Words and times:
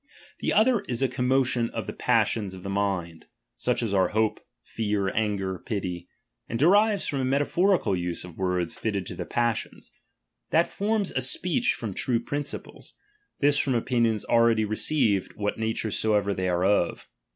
The 0.39 0.51
other 0.51 0.79
is 0.89 1.03
a 1.03 1.07
commotion 1.07 1.69
of 1.69 1.85
the 1.85 1.93
passions 1.93 2.55
7id»«diiion^ 2.55 2.59
pf 2.63 2.69
jjjg 2.71 2.71
mind, 2.71 3.25
sucii 3.59 3.83
as 3.83 3.93
are 3.93 4.07
hope, 4.07 4.39
fear, 4.63 5.09
anger, 5.09 5.61
pit^; 5.63 6.07
and 6.49 6.57
derives 6.57 7.05
from 7.07 7.19
a 7.19 7.23
metaphorical 7.25 7.95
use 7.95 8.23
of 8.23 8.35
words 8.35 8.73
^^ 8.75 8.79
fitted 8.79 9.05
to 9.05 9.15
the 9.15 9.25
passions. 9.27 9.91
That 10.49 10.65
forms 10.65 11.11
a 11.11 11.21
speech 11.21 11.75
from 11.75 11.93
^H 11.93 11.97
true 11.97 12.19
principles; 12.19 12.95
this 13.41 13.59
from 13.59 13.75
opinions 13.75 14.25
already 14.25 14.65
re 14.65 14.75
^H 14.75 14.91
ceived, 15.21 15.35
what 15.35 15.59
nature 15.59 15.91
soever 15.91 16.33
they 16.33 16.49
are 16.49 16.65
of. 16.65 17.07